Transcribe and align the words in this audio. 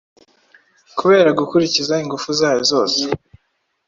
kubera 0.97 1.29
gukurikiza 1.39 1.93
Ingufu 2.03 2.29
zayo 2.39 2.61
zose. 2.71 3.01